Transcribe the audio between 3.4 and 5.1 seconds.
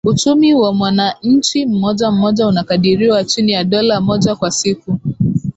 ya dola moja kwa siku